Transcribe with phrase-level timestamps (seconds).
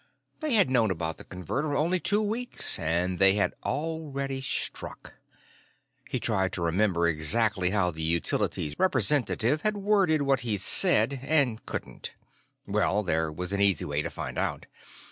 [0.39, 5.13] They had known about the Converter only two weeks, and they had already struck.
[6.09, 11.63] He tried to remember exactly how the Utilities representative had worded what he'd said, and
[11.67, 12.15] couldn't.
[12.65, 14.65] Well, there was an easy way to find out.